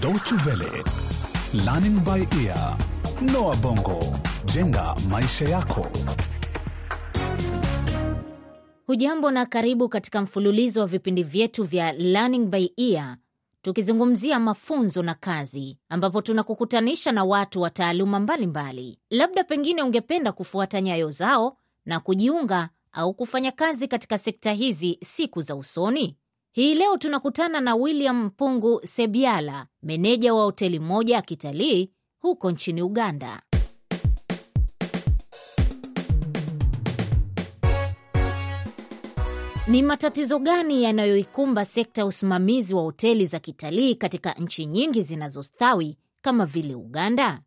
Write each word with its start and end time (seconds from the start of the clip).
Deutsche 0.00 0.34
Welle, 0.46 0.84
Learning 1.64 1.98
by 2.04 2.26
Ear, 2.44 2.76
Noah 3.32 3.56
Bongo, 3.56 3.98
jenga 4.44 4.94
maisha 5.10 5.44
yako. 5.48 5.86
Hujambo 8.86 9.30
na 9.30 9.46
karibu 9.46 9.88
katika 9.88 10.20
mfululizo 10.22 10.80
wa 10.80 10.86
vipindi 10.86 11.22
vyetu 11.22 11.64
vya 11.64 11.92
Learning 11.92 12.46
by 12.46 12.66
Ear, 12.76 13.16
tukizungumzia 13.62 14.38
mafunzo 14.40 15.02
na 15.02 15.14
kazi, 15.14 15.78
ambapo 15.88 16.22
tunakukutanisha 16.22 17.12
na 17.12 17.24
watu 17.24 17.60
wa 17.60 17.70
taaluma 17.70 18.20
mbalimbali. 18.20 18.98
Labda 19.10 19.44
pengine 19.44 19.82
ungependa 19.82 20.32
kufuata 20.32 20.80
nyayo 20.80 21.10
zao 21.10 21.56
na 21.86 22.00
kujiunga 22.00 22.68
au 22.92 23.14
kufanya 23.14 23.52
kazi 23.52 23.88
katika 23.88 24.18
sekta 24.18 24.52
hizi 24.52 24.98
siku 25.02 25.40
za 25.42 25.56
usoni. 25.56 26.16
Hii 26.58 26.74
leo 26.74 26.96
tunakutana 26.96 27.60
na 27.60 27.74
William 27.74 28.24
Mpungu 28.24 28.80
Sebiala, 28.86 29.66
meneja 29.82 30.34
wa 30.34 30.44
hoteli 30.44 30.78
moja 30.78 31.14
ya 31.14 31.22
kitalii 31.22 31.90
huko 32.18 32.50
nchini 32.50 32.82
Uganda. 32.82 33.42
Ni 39.66 39.82
matatizo 39.82 40.38
gani 40.38 40.82
yanayoikumba 40.82 41.64
sekta 41.64 42.00
ya 42.00 42.06
usimamizi 42.06 42.74
wa 42.74 42.82
hoteli 42.82 43.26
za 43.26 43.38
kitalii 43.38 43.94
katika 43.94 44.32
nchi 44.32 44.66
nyingi 44.66 45.02
zinazostawi 45.02 45.98
kama 46.20 46.46
vile 46.46 46.74
Uganda? 46.74 47.40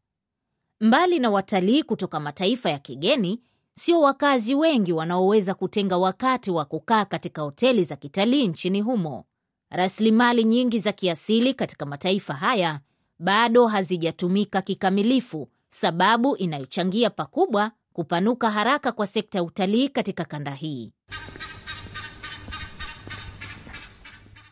Mbali 0.81 1.19
na 1.19 1.29
watalii 1.29 1.83
kutoka 1.83 2.19
mataifa 2.19 2.69
ya 2.69 2.79
kigeni, 2.79 3.41
sio 3.77 4.01
wakazi 4.01 4.55
wengi 4.55 4.93
wanaoweza 4.93 5.53
kutenga 5.53 5.97
wakati 5.97 6.51
wa 6.51 6.65
kukaa 6.65 7.05
katika 7.05 7.41
hoteli 7.41 7.83
za 7.83 7.95
kitalii 7.95 8.47
nchini 8.47 8.81
humo. 8.81 9.25
Rasilimali 9.69 10.43
nyingi 10.43 10.79
za 10.79 10.91
kiasili 10.91 11.53
katika 11.53 11.85
mataifa 11.85 12.33
haya 12.33 12.79
bado 13.19 13.67
hazijatumika 13.67 14.61
kikamilifu, 14.61 15.49
sababu 15.69 16.35
inayochangia 16.35 17.09
pakubwa 17.09 17.71
kupanuka 17.93 18.51
haraka 18.51 18.91
kwa 18.91 19.07
sekta 19.07 19.37
ya 19.37 19.43
utalii 19.43 19.89
katika 19.89 20.25
kanda 20.25 20.51
hii. 20.53 20.93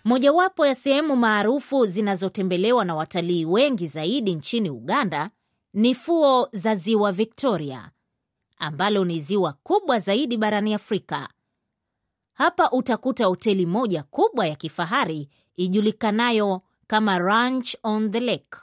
Mojawapo 0.05 0.65
ya 0.65 0.75
sehemu 0.75 1.15
maarufu 1.15 1.85
zinazotembelewa 1.85 2.85
na 2.85 2.95
watalii 2.95 3.45
wengi 3.45 3.87
zaidi 3.87 4.35
nchini 4.35 4.69
Uganda 4.69 5.29
ni 5.73 5.95
fuo 5.95 6.49
za 6.53 6.75
ziwa 6.75 7.11
Victoria, 7.11 7.91
ambalo 8.59 9.05
ni 9.05 9.21
ziwa 9.21 9.53
kubwa 9.63 9.99
zaidi 9.99 10.37
barani 10.37 10.73
Afrika. 10.73 11.29
Hapa 12.33 12.71
utakuta 12.71 13.25
hoteli 13.25 13.65
moja 13.65 14.03
kubwa 14.03 14.47
ya 14.47 14.55
kifahari 14.55 15.29
ijulikanayo 15.55 16.61
kama 16.87 17.19
Ranch 17.19 17.75
on 17.83 18.11
the 18.11 18.19
Lake, 18.19 18.57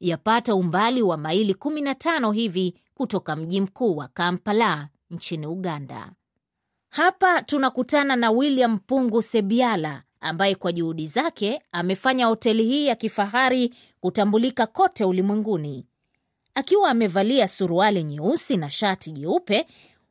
yapata 0.00 0.54
umbali 0.54 1.02
wa 1.02 1.16
maili 1.16 1.52
15 1.52 2.32
hivi 2.32 2.74
kutoka 2.94 3.36
mji 3.36 3.60
mkuu 3.60 3.96
wa 3.96 4.08
Kampala 4.08 4.88
nchini 5.10 5.46
Uganda. 5.46 6.12
Hapa 6.88 7.42
tunakutana 7.42 8.16
na 8.16 8.30
William 8.30 8.78
Pungu 8.78 9.22
Sebiala 9.22 10.02
ambaye 10.20 10.54
kwa 10.54 10.72
juhudi 10.72 11.06
zake 11.06 11.62
amefanya 11.72 12.26
hoteli 12.26 12.64
hii 12.64 12.86
ya 12.86 12.94
kifahari 12.94 13.74
kutambulika 14.00 14.66
kote 14.66 15.04
ulimwenguni. 15.04 15.86
Akiwa 16.54 16.90
amevalia 16.90 17.48
suruali 17.48 18.04
nyeusi 18.04 18.56
na 18.56 18.70
shati 18.70 19.10
jeupe, 19.12 19.66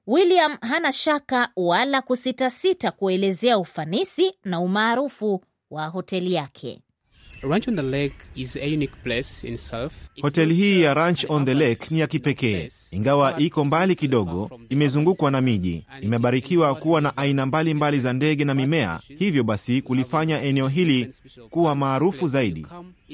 William 0.07 0.57
hana 0.61 0.91
shaka 0.91 1.49
wala 1.55 2.01
kusitasita 2.01 2.91
kuelezea 2.91 3.57
ufanisi 3.57 4.35
na 4.43 4.59
umaarufu 4.59 5.43
wa 5.69 5.87
hoteli 5.87 6.33
yake. 6.33 6.81
Ranch 7.43 7.67
on 7.67 7.75
the 7.75 7.81
Lake 7.81 8.15
is 8.35 8.55
a 8.55 8.65
unique 8.67 8.93
place 9.03 9.43
in 9.47 9.53
itself. 9.53 9.93
Hoteli 10.21 10.53
hii 10.55 10.81
ya 10.81 10.93
Ranch 10.93 11.25
on 11.29 11.45
the 11.45 11.53
Lake 11.53 11.87
ni 11.91 11.99
ya 11.99 12.07
kipekee, 12.07 12.69
ingawa 12.91 13.39
iko 13.39 13.65
mbali 13.65 13.95
kidogo, 13.95 14.59
imezungukwa 14.69 15.31
na 15.31 15.41
miji, 15.41 15.85
imebarikiwa 16.01 16.75
kuwa 16.75 17.01
na 17.01 17.17
aina 17.17 17.45
mbalimbali 17.45 17.99
za 17.99 18.13
ndege 18.13 18.45
na 18.45 18.53
mimea, 18.53 18.99
hivyo 19.19 19.43
basi 19.43 19.81
kulifanya 19.81 20.41
eneo 20.41 20.67
hili 20.67 21.09
kuwa 21.49 21.75
maarufu 21.75 22.27
zaidi, 22.27 22.65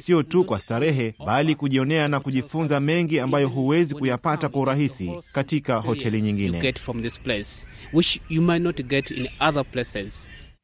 sio 0.02 0.24
tu 0.24 0.44
kwa 0.44 0.60
starehe, 0.60 1.14
bali 1.26 1.56
kujionea 1.56 2.08
na 2.08 2.20
kujifunza 2.20 2.80
mengi 2.80 3.20
ambayo 3.20 3.48
huwezi 3.50 3.96
kuyapata 3.96 4.50
kwa 4.50 4.62
urahisi 4.62 5.12
katika 5.34 5.76
hoteli 5.78 6.18
You 6.18 6.24
nyingine. 6.26 6.74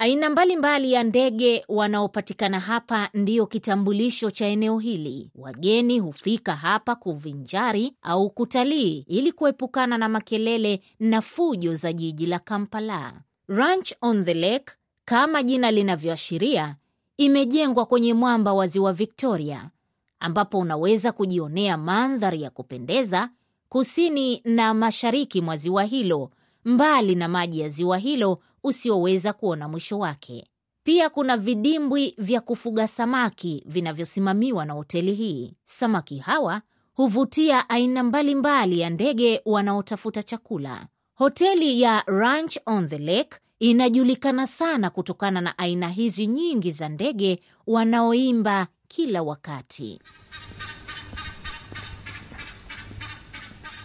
Aina 0.03 0.29
mbalimbali 0.29 0.91
ya 0.93 1.03
ndege 1.03 1.65
wanaopatikana 1.67 2.59
hapa 2.59 3.09
ndiyo 3.13 3.45
kitambulisho 3.47 4.31
cha 4.31 4.45
eneo 4.45 4.79
hili. 4.79 5.31
Wageni 5.35 5.99
hufika 5.99 6.55
hapa 6.55 6.95
kuvinjari 6.95 7.93
au 8.01 8.29
kutalii 8.29 9.05
ili 9.07 9.31
kuepukana 9.31 9.97
na 9.97 10.09
makelele 10.09 10.81
na 10.99 11.21
fujo 11.21 11.75
za 11.75 11.93
jiji 11.93 12.25
la 12.25 12.39
Kampala. 12.39 13.13
Ranch 13.47 13.93
on 14.01 14.25
the 14.25 14.33
Lake, 14.33 14.73
kama 15.05 15.43
jina 15.43 15.71
linavyoashiria, 15.71 16.75
imejengwa 17.17 17.85
kwenye 17.85 18.13
mwamba 18.13 18.53
wa 18.53 18.67
ziwa 18.67 18.93
Victoria, 18.93 19.69
ambapo 20.19 20.59
unaweza 20.59 21.11
kujionea 21.11 21.77
mandhari 21.77 22.41
ya 22.41 22.49
kupendeza 22.49 23.29
kusini 23.69 24.41
na 24.45 24.73
mashariki 24.73 25.41
mwa 25.41 25.57
ziwa 25.57 25.83
hilo, 25.83 26.29
mbali 26.65 27.15
na 27.15 27.27
maji 27.27 27.59
ya 27.59 27.69
ziwa 27.69 27.97
hilo 27.97 28.39
usioweza 28.63 29.33
kuona 29.33 29.67
mwisho 29.69 29.99
wake. 29.99 30.47
Pia 30.83 31.09
kuna 31.09 31.37
vidimbwi 31.37 32.15
vya 32.17 32.41
kufuga 32.41 32.87
samaki 32.87 33.63
vinavyosimamiwa 33.65 34.65
na 34.65 34.73
hoteli 34.73 35.13
hii. 35.13 35.53
Samaki 35.63 36.17
hawa 36.17 36.61
huvutia 36.93 37.69
aina 37.69 38.03
mbalimbali 38.03 38.79
ya 38.79 38.89
ndege 38.89 39.41
wanaotafuta 39.45 40.23
chakula. 40.23 40.87
Hoteli 41.15 41.81
ya 41.81 42.03
Ranch 42.05 42.57
on 42.65 42.89
the 42.89 42.97
Lake 42.97 43.37
inajulikana 43.59 44.47
sana 44.47 44.89
kutokana 44.89 45.41
na 45.41 45.57
aina 45.57 45.89
hizi 45.89 46.27
nyingi 46.27 46.71
za 46.71 46.89
ndege 46.89 47.39
wanaoimba 47.67 48.67
kila 48.87 49.23
wakati. 49.23 49.99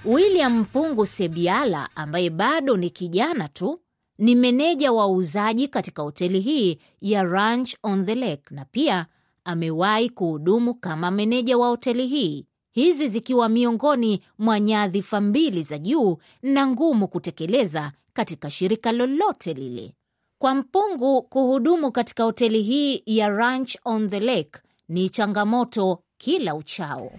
William 0.04 0.58
Mpungu 0.60 1.06
Sebiala 1.06 1.88
ambaye 1.96 2.30
bado 2.30 2.76
ni 2.76 2.90
kijana 2.90 3.48
tu 3.48 3.80
ni 4.18 4.34
meneja 4.34 4.92
wa 4.92 5.06
uuzaji 5.08 5.68
katika 5.68 6.02
hoteli 6.02 6.40
hii 6.40 6.78
ya 7.00 7.22
Ranch 7.22 7.74
on 7.82 8.06
the 8.06 8.14
Lake 8.14 8.42
na 8.50 8.64
pia 8.64 9.06
amewahi 9.44 10.10
kuhudumu 10.10 10.74
kama 10.74 11.10
meneja 11.10 11.58
wa 11.58 11.68
hoteli 11.68 12.06
hii, 12.06 12.46
hizi 12.70 13.08
zikiwa 13.08 13.48
miongoni 13.48 14.22
mwa 14.38 14.60
nyadhifa 14.60 15.20
mbili 15.20 15.62
za 15.62 15.78
juu 15.78 16.18
na 16.42 16.66
ngumu 16.66 17.08
kutekeleza 17.08 17.92
katika 18.12 18.50
shirika 18.50 18.92
lolote 18.92 19.54
lile. 19.54 19.94
Kwa 20.38 20.54
Mpungu, 20.54 21.22
kuhudumu 21.22 21.92
katika 21.92 22.24
hoteli 22.24 22.62
hii 22.62 23.02
ya 23.06 23.28
Ranch 23.28 23.76
on 23.84 24.10
the 24.10 24.20
Lake 24.20 24.60
ni 24.88 25.08
changamoto 25.10 26.02
kila 26.18 26.54
uchao. 26.54 27.12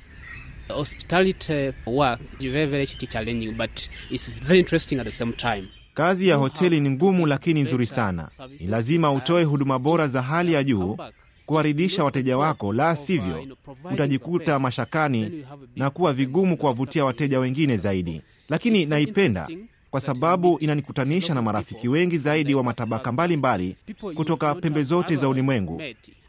Hospitality 0.68 1.72
work 1.86 2.20
is 2.40 2.52
very, 2.52 2.66
very 2.72 2.88
challenging, 2.88 3.52
but 3.52 3.72
it's 4.12 4.32
very 4.44 4.60
interesting 4.60 5.00
at 5.00 5.06
the 5.06 5.12
same 5.12 5.34
time. 5.34 5.68
Kazi 6.00 6.28
ya 6.28 6.36
hoteli 6.36 6.80
ni 6.80 6.90
ngumu 6.90 7.28
lakini 7.28 7.62
nzuri 7.62 7.86
sana. 7.86 8.30
Ni 8.60 8.68
lazima 8.68 9.12
utoe 9.12 9.44
huduma 9.44 9.80
bora 9.80 10.08
za 10.08 10.22
hali 10.22 10.54
ya 10.54 10.64
juu 10.64 10.98
kuwaridhisha 11.46 12.04
wateja 12.04 12.38
wako, 12.38 12.74
la 12.74 12.96
sivyo 12.96 13.48
utajikuta 13.94 14.60
mashakani 14.60 15.46
na 15.76 15.90
kuwa 15.90 16.14
vigumu 16.14 16.58
kuwavutia 16.58 17.06
wateja 17.06 17.40
wengine 17.40 17.78
zaidi. 17.78 18.22
Lakini 18.50 18.86
naipenda 18.86 19.48
kwa 19.92 20.02
sababu 20.02 20.58
inanikutanisha 20.60 21.34
na 21.34 21.42
marafiki 21.42 21.88
wengi 21.88 22.18
zaidi 22.18 22.56
wa 22.56 22.64
matabaka 22.64 23.12
mbalimbali 23.12 23.76
kutoka 24.16 24.56
pembe 24.56 24.84
zote 24.84 25.16
za 25.16 25.30
ulimwengu, 25.30 25.82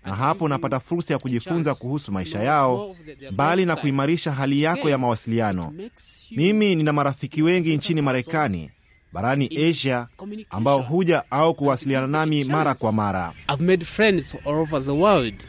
na 0.05 0.15
hapo 0.15 0.49
napata 0.49 0.81
fursa 0.81 1.15
ya 1.15 1.19
kujifunza 1.19 1.75
kuhusu 1.75 2.13
maisha 2.13 2.43
yao, 2.43 2.97
mbali 3.33 3.67
na 3.67 3.77
kuimarisha 3.77 4.33
hali 4.33 4.63
yako 4.63 4.91
ya 4.91 4.99
mawasiliano. 4.99 5.73
Mimi 6.31 6.75
nina 6.75 6.93
marafiki 6.93 7.43
wengi 7.43 7.77
nchini 7.77 8.03
Marekani, 8.03 8.71
barani 9.13 9.69
Asia, 9.69 10.09
ambao 10.51 10.83
huja 10.83 11.31
au 11.31 11.55
kuwasiliana 11.55 12.07
nami 12.07 12.45
mara 12.45 12.75
kwa 12.75 12.93
mara. 12.93 13.33
I've 13.53 13.65
made 13.65 13.85
friends 13.85 14.35
all 14.47 14.55
over 14.55 14.85
the 14.85 14.91
world. 14.91 15.49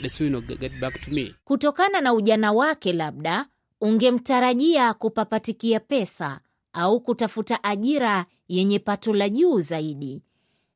They 0.00 0.08
soon 0.08 0.32
you 0.34 0.40
know, 0.40 0.56
get 0.58 0.80
back 0.80 1.00
to 1.04 1.10
me. 1.10 1.34
Kutokana 1.44 2.00
na 2.00 2.12
ujana 2.14 2.52
wake, 2.52 2.92
labda 2.92 3.46
ungemtarajia 3.80 4.94
kupapatikia 4.94 5.80
pesa 5.80 6.40
au 6.72 7.00
kutafuta 7.00 7.64
ajira 7.64 8.26
yenye 8.48 8.78
pato 8.78 9.14
la 9.14 9.28
juu 9.28 9.60
zaidi, 9.60 10.22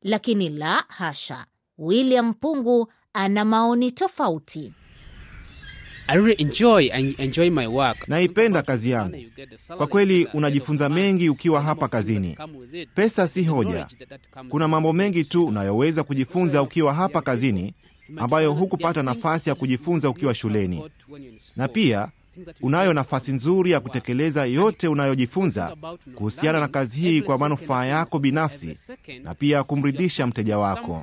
lakini 0.01 0.49
la 0.49 0.83
hasha. 0.87 1.45
William 1.77 2.33
Pungu 2.33 2.91
ana 3.13 3.45
maoni 3.45 3.91
tofauti. 3.91 4.73
I 6.11 6.15
really 6.17 6.33
enjoy 6.41 6.89
I 6.93 7.15
enjoy 7.17 7.49
my 7.49 7.67
work. 7.67 8.07
Naipenda 8.07 8.61
kazi 8.61 8.89
yangu. 8.91 9.17
Kwa 9.77 9.87
kweli 9.87 10.27
unajifunza 10.33 10.89
mengi 10.89 11.29
ukiwa 11.29 11.61
hapa 11.61 11.87
kazini. 11.87 12.37
Pesa 12.95 13.27
si 13.27 13.43
hoja. 13.43 13.87
Kuna 14.49 14.67
mambo 14.67 14.93
mengi 14.93 15.23
tu 15.23 15.45
unayoweza 15.45 16.03
kujifunza 16.03 16.61
ukiwa 16.61 16.93
hapa 16.93 17.21
kazini, 17.21 17.73
ambayo 18.17 18.53
hukupata 18.53 19.03
nafasi 19.03 19.49
ya 19.49 19.55
kujifunza 19.55 20.09
ukiwa 20.09 20.35
shuleni, 20.35 20.83
na 21.55 21.67
pia 21.67 22.09
unayo 22.61 22.93
nafasi 22.93 23.31
nzuri 23.31 23.71
ya 23.71 23.79
kutekeleza 23.79 24.45
yote 24.45 24.87
unayojifunza 24.87 25.75
kuhusiana 26.15 26.59
na 26.59 26.67
kazi 26.67 26.99
hii 26.99 27.21
kwa 27.21 27.37
manufaa 27.37 27.85
yako 27.85 28.19
binafsi 28.19 28.77
na 29.23 29.35
pia 29.35 29.63
kumridhisha 29.63 30.27
mteja 30.27 30.57
wako. 30.57 31.01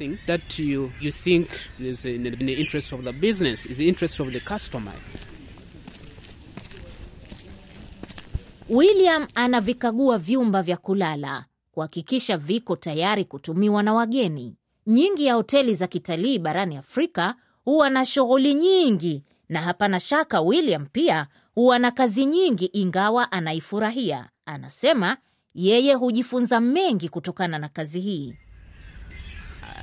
William 8.68 9.26
anavikagua 9.34 10.18
vyumba 10.18 10.62
vya 10.62 10.76
kulala 10.76 11.44
kuhakikisha 11.72 12.36
viko 12.36 12.76
tayari 12.76 13.24
kutumiwa 13.24 13.82
na 13.82 13.94
wageni. 13.94 14.56
Nyingi 14.86 15.26
ya 15.26 15.34
hoteli 15.34 15.74
za 15.74 15.86
kitalii 15.86 16.38
barani 16.38 16.76
Afrika 16.76 17.34
huwa 17.64 17.90
na 17.90 18.04
shughuli 18.04 18.54
nyingi, 18.54 19.22
na 19.48 19.62
hapana 19.62 20.00
shaka 20.00 20.40
William 20.40 20.86
pia 20.86 21.26
huwa 21.54 21.78
na 21.78 21.90
kazi 21.90 22.26
nyingi, 22.26 22.64
ingawa 22.72 23.32
anaifurahia. 23.32 24.28
Anasema 24.46 25.16
yeye 25.54 25.94
hujifunza 25.94 26.60
mengi 26.60 27.08
kutokana 27.08 27.58
na 27.58 27.68
kazi 27.68 28.00
hii. 28.00 28.34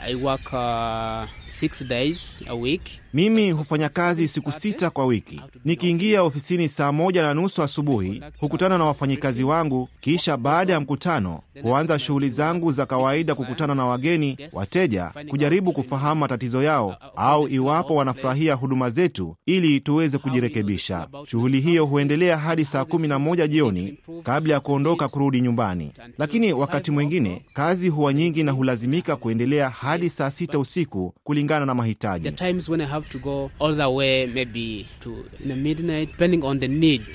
I 0.06 0.16
work 0.16 0.54
uh, 0.54 1.30
six 1.46 1.86
days 1.86 2.44
a 2.48 2.56
week. 2.56 2.82
Mimi 3.14 3.52
hufanya 3.52 3.90
kazi 3.90 4.28
siku 4.28 4.52
sita 4.52 4.90
kwa 4.90 5.06
wiki. 5.06 5.42
Nikiingia 5.66 6.24
ofisini 6.24 6.70
saa 6.70 6.92
moja 6.92 7.22
na 7.22 7.34
nusu 7.34 7.64
asubuhi, 7.64 8.22
hukutana 8.40 8.78
na 8.78 8.86
wafanyikazi 8.86 9.44
wangu, 9.44 9.90
kisha 10.00 10.38
baada 10.38 10.74
ya 10.74 10.80
mkutano 10.80 11.40
huanza 11.62 12.00
shughuli 12.00 12.30
zangu 12.30 12.72
za 12.72 12.86
kawaida, 12.86 13.36
kukutana 13.36 13.76
na 13.76 13.86
wageni, 13.86 14.38
wateja, 14.54 15.12
kujaribu 15.30 15.74
kufahamu 15.74 16.22
matatizo 16.22 16.64
yao 16.64 16.98
au 17.16 17.48
iwapo 17.48 17.96
wanafurahia 17.96 18.54
huduma 18.54 18.90
zetu, 18.90 19.36
ili 19.46 19.80
tuweze 19.80 20.18
kujirekebisha. 20.18 21.08
Shughuli 21.28 21.60
hiyo 21.62 21.86
huendelea 21.86 22.38
hadi 22.38 22.66
saa 22.66 22.86
kumi 22.86 23.08
na 23.08 23.20
moja 23.20 23.48
jioni 23.48 23.98
kabla 24.24 24.54
ya 24.54 24.60
kuondoka 24.60 25.08
kurudi 25.08 25.42
nyumbani, 25.42 25.92
lakini 26.18 26.54
wakati 26.54 26.92
mwingine 26.92 27.42
kazi 27.54 27.90
huwa 27.90 28.14
nyingi 28.14 28.44
na 28.44 28.52
hulazimika 28.52 29.16
kuendelea 29.16 29.70
hadi 29.74 30.10
saa 30.10 30.32
sita 30.32 30.60
usiku 30.60 31.14
kulingana 31.24 31.66
na 31.66 31.74
mahitaji. 31.76 32.24
There 32.24 32.36
are 32.46 32.52
times 32.54 32.70
when 32.70 32.82
I 32.82 32.88
have 32.88 33.10
to 33.10 33.20
go 33.20 33.52
all 33.60 33.76
the 33.78 33.86
way 33.86 34.28
maybe 34.28 34.88
to 35.00 35.10
in 35.44 35.48
the 35.48 35.56
midnight 35.56 36.12
depending 36.12 36.44
on 36.44 36.60
the 36.60 36.68
need. 36.68 37.06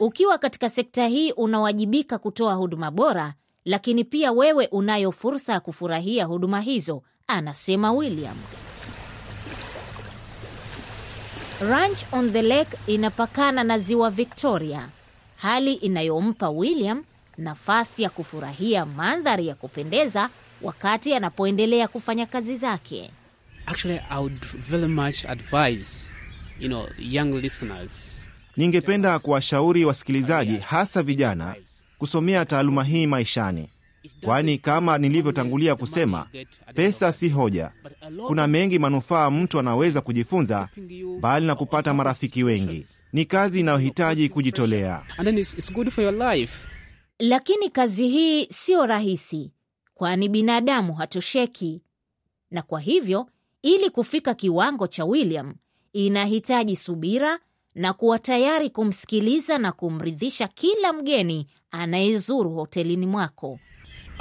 Ukiwa 0.00 0.38
katika 0.38 0.70
sekta 0.70 1.06
hii 1.06 1.32
unawajibika 1.32 2.18
kutoa 2.18 2.54
huduma 2.54 2.90
bora, 2.90 3.34
lakini 3.64 4.04
pia 4.04 4.32
wewe 4.32 4.66
unayo 4.66 5.12
fursa 5.12 5.52
ya 5.52 5.60
kufurahia 5.60 6.24
huduma 6.24 6.60
hizo, 6.60 7.02
anasema 7.26 7.92
William. 7.92 8.36
Ranch 11.60 11.98
on 12.12 12.32
the 12.32 12.42
Lake 12.42 12.76
inapakana 12.86 13.64
na 13.64 13.78
ziwa 13.78 14.10
Victoria, 14.10 14.88
hali 15.36 15.72
inayompa 15.72 16.48
William 16.50 17.04
nafasi 17.38 18.02
ya 18.02 18.10
kufurahia 18.10 18.86
mandhari 18.86 19.46
ya 19.46 19.54
kupendeza 19.54 20.30
wakati 20.62 21.14
anapoendelea 21.14 21.88
kufanya 21.88 22.26
kazi 22.26 22.56
zake. 22.56 23.10
Actually, 23.66 24.00
I 24.10 24.18
would 24.18 24.46
very 24.70 24.86
much 24.88 25.24
advise, 25.24 26.10
you 26.60 26.68
know, 26.68 26.86
young 26.98 27.32
listeners 27.34 28.16
Ningependa 28.56 29.18
kuwashauri 29.18 29.84
wasikilizaji, 29.84 30.56
hasa 30.56 31.02
vijana, 31.02 31.54
kusomea 31.98 32.44
taaluma 32.44 32.84
hii 32.84 33.06
maishani, 33.06 33.68
kwani 34.24 34.58
kama 34.58 34.98
nilivyotangulia 34.98 35.74
kusema, 35.76 36.26
pesa 36.74 37.12
si 37.12 37.28
hoja. 37.28 37.72
Kuna 38.26 38.46
mengi 38.46 38.78
manufaa 38.78 39.30
mtu 39.30 39.58
anaweza 39.58 40.00
kujifunza, 40.00 40.68
bali 41.20 41.46
na 41.46 41.54
kupata 41.54 41.94
marafiki 41.94 42.44
wengi. 42.44 42.86
Ni 43.12 43.24
kazi 43.24 43.60
inayohitaji 43.60 44.28
kujitolea. 44.28 45.02
and 45.16 45.24
then 45.28 45.38
it's, 45.38 45.54
it's 45.54 45.72
good 45.72 45.90
for 45.90 46.04
your 46.04 46.32
life. 46.34 46.68
Lakini 47.18 47.70
kazi 47.70 48.08
hii 48.08 48.44
siyo 48.46 48.86
rahisi, 48.86 49.50
kwani 50.00 50.28
binadamu 50.28 50.94
hatosheki, 50.94 51.82
na 52.50 52.62
kwa 52.62 52.80
hivyo 52.80 53.26
ili 53.62 53.90
kufika 53.90 54.34
kiwango 54.34 54.86
cha 54.86 55.04
William 55.04 55.54
inahitaji 55.92 56.76
subira 56.76 57.38
na 57.74 57.92
kuwa 57.92 58.18
tayari 58.18 58.70
kumsikiliza 58.70 59.58
na 59.58 59.72
kumridhisha 59.72 60.48
kila 60.48 60.92
mgeni 60.92 61.46
anayezuru 61.70 62.50
hotelini 62.54 63.06
mwako. 63.06 63.58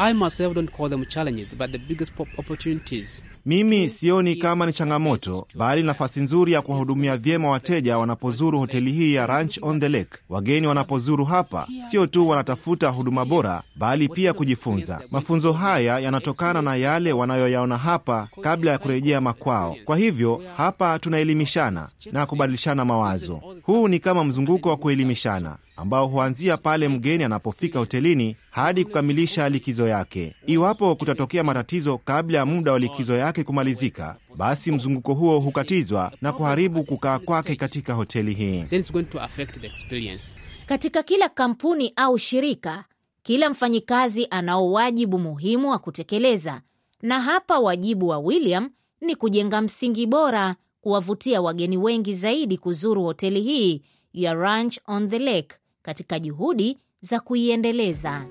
I 0.01 0.13
myself 0.13 0.54
don't 0.54 0.72
call 0.72 0.88
them 0.90 1.06
challenges, 1.06 1.54
but 1.57 1.72
the 1.74 1.78
biggest 1.78 2.13
opportunities. 2.38 3.24
Mimi 3.46 3.90
sioni 3.90 4.36
kama 4.36 4.66
ni 4.66 4.74
changamoto, 4.74 5.48
bali 5.56 5.84
nafasi 5.84 6.19
nzuri 6.22 6.51
ya 6.54 6.62
kuwahudumia 6.62 7.18
vyema 7.18 7.50
wateja 7.50 7.98
wanapozuru 7.98 8.60
hoteli 8.60 8.92
hii 8.92 9.13
ya 9.13 9.28
Ranch 9.28 9.57
on 9.62 9.80
the 9.80 9.90
Lake. 9.90 10.18
Wageni 10.30 10.68
wanapozuru 10.68 11.25
hapa, 11.25 11.68
sio 11.90 12.07
tu 12.07 12.28
wanatafuta 12.28 12.90
huduma 12.90 13.25
bora, 13.25 13.63
bali 13.75 14.07
pia 14.10 14.34
kujifunza. 14.34 15.01
Mafunzo 15.12 15.54
haya 15.54 16.00
yanatokana 16.00 16.62
na 16.62 16.75
yale 16.75 17.13
wanayoyaona 17.13 17.78
hapa 17.78 18.28
kabla 18.42 18.72
ya 18.72 18.78
kurejea 18.78 19.22
makwao. 19.22 19.75
Kwa 19.86 19.98
hivyo 19.98 20.42
hapa 20.57 21.00
tunaelimishana 21.00 21.90
na 22.12 22.25
kubadilishana 22.25 22.86
mawazo. 22.86 23.42
Huu 23.63 23.88
ni 23.88 24.00
kama 24.00 24.24
mzunguko 24.24 24.69
wa 24.69 24.78
kuelimishana 24.78 25.57
ambao 25.80 26.08
huanzia 26.08 26.58
pale 26.58 26.88
mgeni 26.90 27.24
anapofika 27.24 27.80
hotelini 27.80 28.36
hadi 28.52 28.86
kukamilisha 28.86 29.50
likizo 29.50 29.88
yake. 29.88 30.36
Iwapo 30.46 30.96
kutatokea 30.96 31.44
matatizo 31.44 31.98
kabla 31.98 32.38
ya 32.38 32.46
muda 32.46 32.72
wa 32.72 32.80
likizo 32.80 33.16
yake 33.16 33.44
kumalizika, 33.44 34.18
basi 34.38 34.72
mzunguko 34.72 35.14
huo 35.14 35.40
hukatizwa 35.40 36.12
na 36.22 36.34
kuharibu 36.34 36.84
kukaa 36.84 37.20
kwake 37.20 37.56
katika 37.56 37.94
hoteli 37.94 38.34
hii. 38.34 38.64
Then 38.64 38.80
it's 38.80 38.92
going 38.94 39.04
to 39.04 39.22
affect 39.22 39.60
the 39.62 39.68
experience. 39.68 40.36
Katika 40.66 41.04
kila 41.04 41.30
kampuni 41.30 41.94
au 41.96 42.18
shirika, 42.18 42.86
kila 43.24 43.50
mfanyikazi 43.50 44.28
anao 44.30 44.72
wajibu 44.72 45.20
muhimu 45.20 45.70
wa 45.72 45.80
kutekeleza, 45.80 46.62
na 47.02 47.22
hapa 47.22 47.60
wajibu 47.60 48.08
wa 48.08 48.18
William 48.20 48.70
ni 49.02 49.16
kujenga 49.16 49.62
msingi 49.62 50.06
bora, 50.06 50.56
kuwavutia 50.81 51.42
wageni 51.42 51.78
wengi 51.78 52.14
zaidi 52.14 52.58
kuzuru 52.58 53.04
hoteli 53.04 53.42
hii 53.42 53.81
ya 54.14 54.34
Ranch 54.34 54.78
on 54.88 55.10
the 55.10 55.20
Lake 55.20 55.56
katika 55.81 56.20
juhudi 56.20 56.78
za 57.02 57.20
kuiendeleza. 57.20 58.26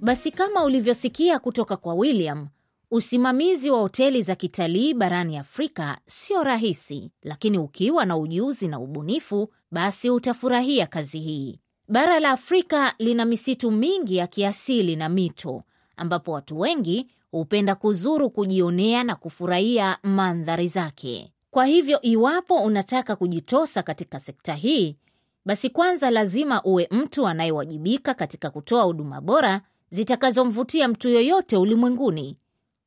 Basi 0.00 0.30
kama 0.30 0.64
ulivyosikia 0.64 1.38
kutoka 1.38 1.76
kwa 1.76 1.94
William, 1.94 2.48
usimamizi 2.90 3.70
wa 3.70 3.78
hoteli 3.80 4.22
za 4.22 4.34
kitalii 4.34 4.94
barani 4.94 5.38
Afrika 5.38 5.98
sio 6.06 6.42
rahisi, 6.44 7.10
lakini 7.22 7.58
ukiwa 7.58 8.04
na 8.06 8.16
ujuzi 8.16 8.68
na 8.68 8.80
ubunifu, 8.80 9.52
basi 9.70 10.10
utafurahia 10.10 10.86
kazi 10.86 11.18
hii. 11.20 11.60
Bara 11.88 12.20
la 12.20 12.30
Afrika 12.30 12.94
lina 12.98 13.24
misitu 13.24 13.70
mingi 13.70 14.16
ya 14.16 14.26
kiasili 14.26 14.96
na 14.96 15.08
mito, 15.08 15.62
ambapo 15.96 16.32
watu 16.32 16.58
wengi 16.60 17.06
hupenda 17.30 17.74
kuzuru 17.74 18.30
kujionea 18.30 19.04
na 19.04 19.16
kufurahia 19.16 19.98
mandhari 20.02 20.68
zake. 20.68 21.32
Kwa 21.50 21.66
hivyo, 21.66 22.00
iwapo 22.02 22.54
unataka 22.56 23.16
kujitosa 23.16 23.82
katika 23.82 24.20
sekta 24.20 24.54
hii, 24.54 24.96
basi 25.44 25.70
kwanza 25.70 26.10
lazima 26.10 26.62
uwe 26.62 26.88
mtu 26.90 27.26
anayewajibika 27.26 28.14
katika 28.14 28.50
kutoa 28.50 28.82
huduma 28.82 29.20
bora 29.20 29.60
zitakazomvutia 29.90 30.88
mtu 30.88 31.08
yoyote 31.08 31.56
ulimwenguni 31.56 32.38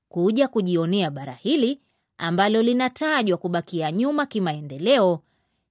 kuja 0.09 0.47
kujionea 0.47 1.11
bara 1.11 1.33
hili 1.33 1.79
ambalo 2.17 2.61
linatajwa 2.61 3.37
kubakia 3.37 3.91
nyuma 3.91 4.25
kimaendeleo 4.25 5.19